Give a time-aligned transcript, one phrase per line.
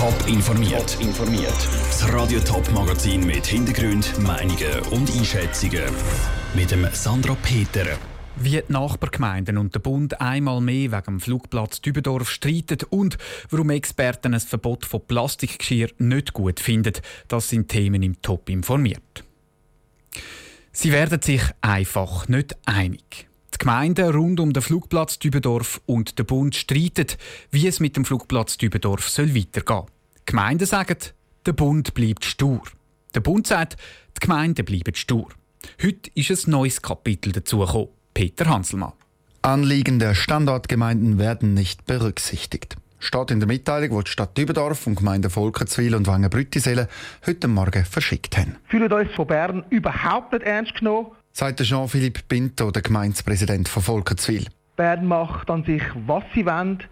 [0.00, 0.96] Top informiert.
[0.98, 1.68] informiert.
[1.90, 5.84] Das Radio Top Magazin mit Hintergrund, Meinungen und Einschätzungen
[6.54, 7.84] mit dem Sandra Peter.
[8.36, 13.18] Wie die Nachbargemeinden und der Bund einmal mehr wegen dem Flugplatz Dübendorf streiten und
[13.50, 16.94] warum Experten ein Verbot von Plastikgeschirr nicht gut finden,
[17.28, 19.22] das sind Themen im Top informiert.
[20.72, 23.29] Sie werden sich einfach nicht einig.
[23.60, 27.08] Die Gemeinden rund um den Flugplatz Dübendorf und der Bund streiten,
[27.50, 29.82] wie es mit dem Flugplatz Dübendorf soll weitergehen.
[30.16, 30.96] Die Gemeinden sagen,
[31.44, 32.62] der Bund bleibt stur.
[33.14, 33.76] Der Bund sagt,
[34.16, 35.28] die Gemeinden bleiben stur.
[35.82, 37.88] Heute ist ein neues Kapitel dazugekommen.
[38.14, 38.94] Peter Hanselmann.
[39.42, 42.78] Anliegen der Standortgemeinden werden nicht berücksichtigt.
[42.98, 46.86] Steht in der Mitteilung, die die Stadt Dübendorf und Gemeinde Volkenswil und Wangen-Brüttisellen
[47.26, 48.56] heute Morgen verschickt haben.
[48.68, 54.46] Fühlen uns von Bern überhaupt nicht ernst genommen, sagt Jean-Philippe Pinto, der Gemeindepräsident von Volkenswil.
[54.76, 56.82] Bern macht an sich, was sie wollen.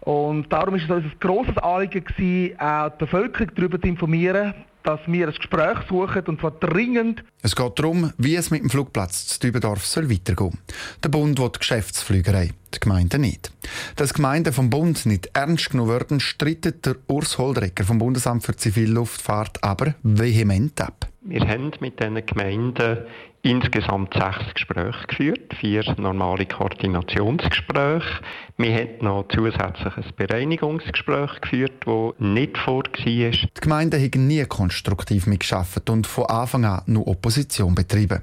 [0.00, 4.54] Und darum ist es uns ein grosses Anliegen, gewesen, auch die Bevölkerung darüber zu informieren,
[4.82, 7.22] dass wir ein Gespräch suchen und zwar dringend.
[7.42, 10.58] Es geht darum, wie es mit dem Flugplatz zu Dübendorf soll weitergehen
[11.04, 13.52] Der Bund will die Geschäftsflügerei, die Gemeinden nicht.
[13.96, 18.56] Dass Gemeinden vom Bund nicht ernst genommen werden, streitet der Urs Holdrecker vom Bundesamt für
[18.56, 21.06] Zivilluftfahrt aber vehement ab.
[21.22, 22.98] Wir haben mit diesen Gemeinden
[23.42, 28.20] insgesamt sechs Gespräche geführt, vier normale Koordinationsgespräche.
[28.58, 33.30] Wir haben noch zusätzlich ein Bereinigungsgespräch geführt, das nicht vor war.
[33.30, 38.22] Die Gemeinden haben nie konstruktiv mitgearbeitet und von Anfang an nur Opposition betrieben.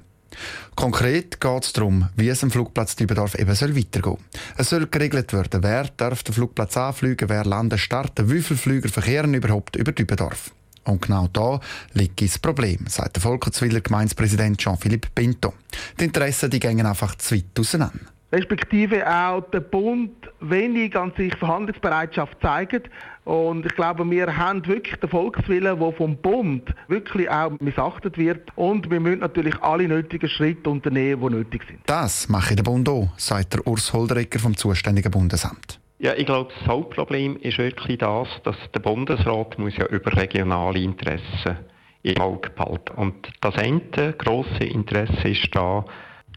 [0.75, 4.17] Konkret geht es darum, wie es am Flugplatz Dübendorf eben soll weitergehen
[4.57, 8.89] Es soll geregelt werden, wer darf den Flugplatz anfliegen, wer landen, starten, wie viele Flüger
[8.89, 10.51] verkehren überhaupt über Dübendorf.
[10.87, 11.59] Und genau da
[11.93, 15.53] liegt das Problem, sagt der Volkertswiller Gemeindepräsident Jean-Philippe Pinto.
[15.99, 17.99] Die Interessen die gehen einfach zu weit auseinander.
[18.31, 22.89] Respektive auch der Bund wenig an sich Verhandlungsbereitschaft zeigt.
[23.23, 28.49] Und ich glaube, wir haben wirklich den Volkswillen, der vom Bund wirklich auch missachtet wird.
[28.57, 31.79] Und wir müssen natürlich alle nötigen Schritte unternehmen, die nötig sind.
[31.85, 35.79] Das mache der Bund auch, sagt der Urs Holderecker vom zuständigen Bundesamt.
[35.99, 40.79] Ja, ich glaube, das Hauptproblem ist wirklich das, dass der Bundesrat muss ja über regionale
[40.79, 41.57] Interessen
[42.03, 42.93] im Auge behalten.
[42.95, 45.85] Und das eine grosse Interesse ist da,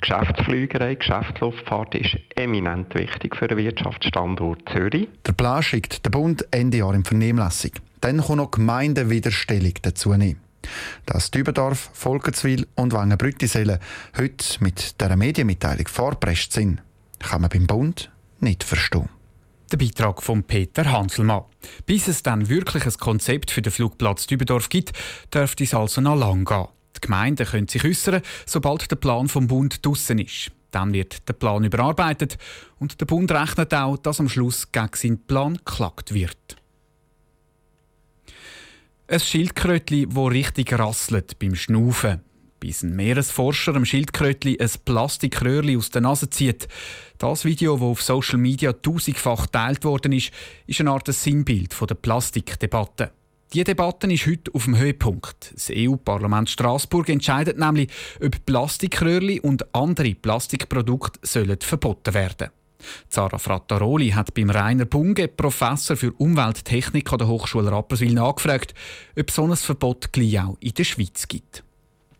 [0.00, 5.08] Geschäftsflügerei, Geschäftsluftfahrt ist eminent wichtig für den Wirtschaftsstandort Zürich.
[5.26, 7.72] Der Plan schickt der Bund Ende Jahr in Vernehmlassung.
[8.00, 10.40] Dann kommen noch Gemeinden wieder Stellung dazu nehmen.
[11.04, 13.78] Dass Dübendorf, Volkenswil und Wangenbrüttisellen
[14.16, 16.82] heute mit dieser Medienmitteilung vorpresst sind,
[17.18, 18.10] kann man beim Bund
[18.40, 19.10] nicht verstehen.
[19.70, 21.44] Der Beitrag von Peter Hanselmann.
[21.86, 24.92] Bis es dann wirklich ein Konzept für den Flugplatz Dübendorf gibt,
[25.32, 26.66] dürfte es also noch lang gehen.
[26.96, 30.50] Die Gemeinden können sich äußern, sobald der Plan vom Bund draussen ist.
[30.72, 32.36] Dann wird der Plan überarbeitet
[32.80, 36.56] und der Bund rechnet auch, dass am Schluss gegen seinen Plan geklagt wird.
[39.06, 42.22] Ein Schildkrötli, wo richtig rasselt beim Schnaufen
[42.60, 46.68] bis ein Meeresforscher am Schildkrötli ein Plastikröhrli aus der Nase zieht.
[47.18, 50.30] Das Video, das auf Social Media tausendfach geteilt worden ist,
[50.66, 53.10] ist eine Art Sinnbild der Plastikdebatte.
[53.52, 55.52] Die Debatte ist heute auf dem Höhepunkt.
[55.54, 57.90] Das EU-Parlament Straßburg entscheidet nämlich,
[58.24, 62.50] ob Plastikröhrli und andere Plastikprodukte sollen verboten werden.
[63.08, 68.74] Zara Frattaroli hat beim Rainer Bunge, Professor für Umwelttechnik an der Hochschule Rapperswil, nachgefragt,
[69.18, 71.64] ob so ein Verbot gleich auch in der Schweiz gibt.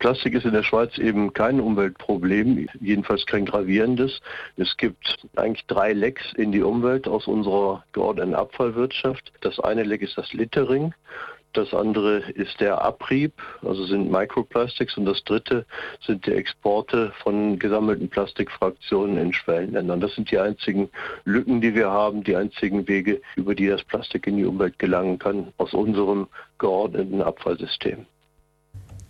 [0.01, 4.19] Plastik ist in der Schweiz eben kein Umweltproblem, jedenfalls kein gravierendes.
[4.57, 9.31] Es gibt eigentlich drei Lecks in die Umwelt aus unserer geordneten Abfallwirtschaft.
[9.41, 10.95] Das eine Leck ist das Littering.
[11.53, 14.97] Das andere ist der Abrieb, also sind Microplastics.
[14.97, 15.67] Und das dritte
[16.03, 20.01] sind die Exporte von gesammelten Plastikfraktionen in Schwellenländern.
[20.01, 20.89] Das sind die einzigen
[21.25, 25.19] Lücken, die wir haben, die einzigen Wege, über die das Plastik in die Umwelt gelangen
[25.19, 28.07] kann, aus unserem geordneten Abfallsystem.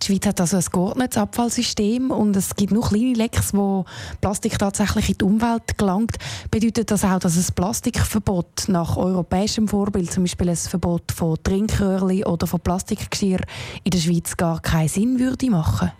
[0.02, 3.84] Die Schweiz hat also ein geordnetes Abfallsystem und es gibt nur kleine Lecks, wo
[4.20, 6.16] Plastik tatsächlich in die Umwelt gelangt.
[6.50, 12.24] Bedeutet das auch, dass ein Plastikverbot nach europäischem Vorbild, zum Beispiel ein Verbot von Trinkröhrchen
[12.24, 13.42] oder von Plastikgeschirr
[13.84, 15.92] in der Schweiz gar keinen Sinn würde machen?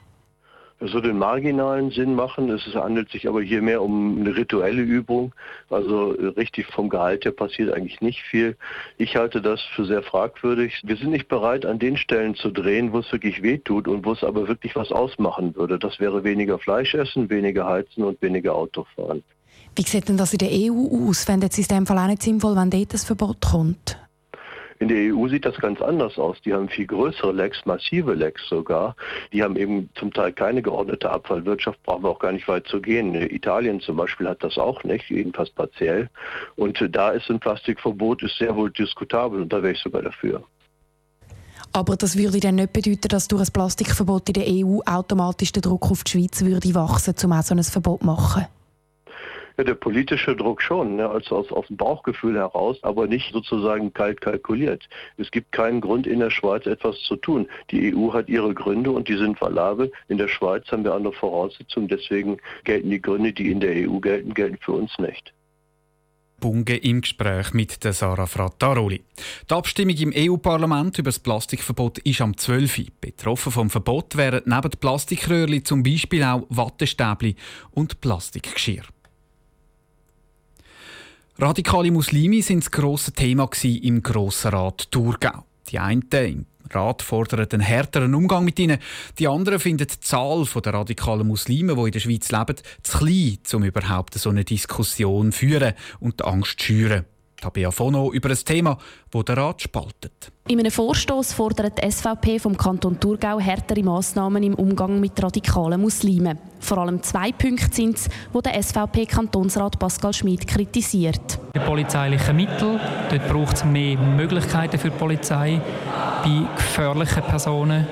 [0.82, 2.50] Würde einen marginalen Sinn machen.
[2.50, 5.32] Es handelt sich aber hier mehr um eine rituelle Übung.
[5.70, 8.56] Also richtig vom Gehalt her passiert eigentlich nicht viel.
[8.99, 10.81] Ich halte das für sehr fragwürdig.
[10.84, 14.12] Wir sind nicht bereit, an den Stellen zu drehen, wo es wirklich wehtut und wo
[14.12, 15.79] es aber wirklich was ausmachen würde.
[15.79, 19.23] Das wäre weniger Fleisch essen, weniger heizen und weniger Auto fahren.
[19.76, 21.25] Wie sieht denn das in der EU aus?
[21.25, 24.01] Fände es in dem Fall auch nicht sinnvoll, wenn dort das Verbot kommt?
[24.82, 26.38] In der EU sieht das ganz anders aus.
[26.44, 28.96] Die haben viel größere Lecks, massive Lecks sogar.
[29.32, 32.81] Die haben eben zum Teil keine geordnete Abfallwirtschaft, brauchen wir auch gar nicht weit zu
[32.81, 33.14] gehen.
[33.14, 36.11] Italien zum Beispiel hat das auch nicht, jedenfalls partiell.
[36.56, 40.43] Und da ist ein Plastikverbot ist sehr wohl diskutabel und da wäre ich sogar dafür.
[41.73, 45.62] Aber das würde dann nicht bedeuten, dass durch ein Plastikverbot in der EU automatisch der
[45.62, 48.46] Druck auf die Schweiz würde wachsen, um auch so ein Verbot zu machen?
[49.56, 53.93] Ja, der politische Druck schon, ne, also aus, aus dem Bauchgefühl heraus, aber nicht sozusagen
[53.93, 54.88] kalt kalkuliert.
[55.16, 57.49] Es gibt keinen Grund in der Schweiz etwas zu tun.
[57.70, 59.93] Die EU hat ihre Gründe und die sind valabel.
[60.08, 63.99] In der Schweiz haben wir andere Voraussetzungen, deswegen gelten die Gründe, die in der EU
[63.99, 65.32] gelten, gelten für uns nicht.
[66.43, 69.00] Bunge im Gespräch mit der Sarah Frattaroli.
[69.49, 72.78] Die Abstimmung im EU-Parlament über das Plastikverbot ist am 12.
[72.78, 72.84] Uhr.
[73.00, 77.37] Betroffen vom Verbot wären neben Plastikröhrli zum Beispiel auch Wattestäbli
[77.70, 78.82] und Plastikgeschirr.
[81.38, 85.44] Radikale Muslime sind das grosse Thema im Grossen Rat Thurgau.
[85.70, 88.79] Die einen im Rat fordern einen härteren Umgang mit ihnen,
[89.19, 93.38] die anderen finden die Zahl der radikalen Muslime, die in der Schweiz leben, zu klein,
[93.55, 97.06] um überhaupt so eine Diskussion zu führen und Angst zu schüren.
[97.42, 98.78] Tabea Fono über ein Thema,
[99.10, 100.32] das der Rat spaltet.
[100.48, 105.80] In einem Vorstoß fordert die SVP vom Kanton Thurgau härtere Massnahmen im Umgang mit radikalen
[105.80, 106.38] Muslimen.
[106.60, 111.38] Vor allem zwei Punkte sind es, die der SVP-Kantonsrat Pascal Schmid kritisiert.
[111.54, 112.80] Die polizeilichen Mittel,
[113.10, 115.60] dort braucht es mehr Möglichkeiten für die Polizei
[116.24, 117.86] bei gefährlichen Personen.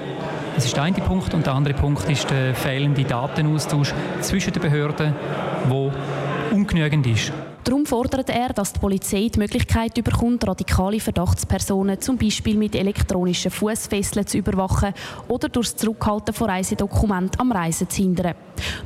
[0.54, 1.32] Das ist der eine Punkt.
[1.34, 5.14] Und der andere Punkt ist der fehlende Datenaustausch zwischen den Behörden,
[5.68, 5.92] der
[6.52, 7.32] ungenügend ist.
[7.64, 13.50] Darum fordert er, dass die Polizei die Möglichkeit bekommt, radikale Verdachtspersonen zum Beispiel mit elektronischen
[13.50, 14.94] Fußfesseln zu überwachen
[15.28, 18.34] oder durch das Zurückhalten von Reisedokumenten am Reisen zu hindern.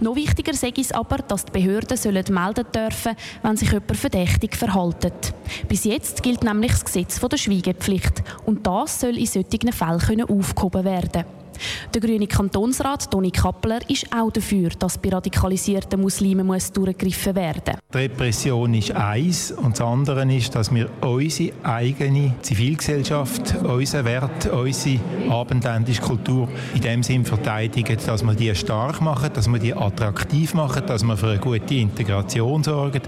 [0.00, 4.56] Noch wichtiger sei es aber, dass die Behörden sollen melden dürfen, wenn sich jemand verdächtig
[4.56, 5.34] verhält.
[5.68, 10.84] Bis jetzt gilt nämlich das Gesetz der Schweigepflicht und das soll in solchen Fällen aufgehoben
[10.84, 11.43] werden können.
[11.92, 17.76] Der grüne Kantonsrat Toni Kappeler ist auch dafür, dass bei radikalisierten Muslimen muss durchgegriffen werden.
[17.92, 24.46] Die Repression ist eins und das andere ist, dass wir unsere eigene Zivilgesellschaft, unseren Wert,
[24.46, 29.74] unsere abendländische Kultur in dem Sinn verteidigen, dass wir die stark machen, dass wir die
[29.74, 33.02] attraktiv machen, dass wir für eine gute Integration sorgen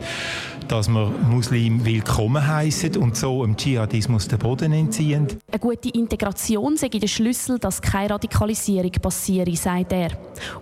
[0.68, 5.26] dass wir Muslim willkommen heißen und so im Dschihadismus den Boden entziehen.
[5.50, 10.10] Eine gute Integration sei der Schlüssel, dass keine Radikalisierung passiere, sagt er.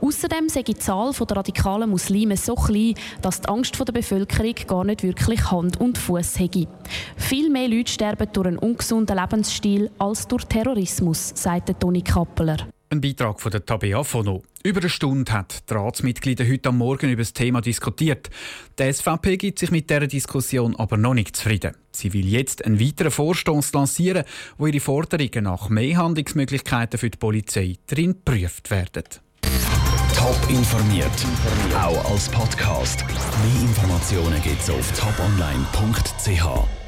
[0.01, 4.85] Außerdem sei die Zahl der radikalen Muslime so klein, dass die Angst der Bevölkerung gar
[4.85, 6.67] nicht wirklich Hand und Fuß hätte.
[7.17, 12.74] Viel mehr Leute sterben durch einen ungesunden Lebensstil als durch Terrorismus, sagt Toni Kappeler.
[12.91, 14.43] Ein Beitrag von der Tabea Fono.
[14.63, 18.31] Über eine Stunde hat die Ratsmitglieder heute am Morgen über das Thema diskutiert.
[18.79, 21.75] Die SVP gibt sich mit dieser Diskussion aber noch nicht zufrieden.
[21.93, 24.25] Sie will jetzt einen weiteren Vorstoß lancieren,
[24.59, 29.05] wo ihre Forderungen nach mehr Handlungsmöglichkeiten für die Polizei drin geprüft werden.
[30.15, 31.11] Top informiert,
[31.77, 33.05] auch als Podcast.
[33.07, 36.84] Mehr Informationen gibt es auf toponline.ch.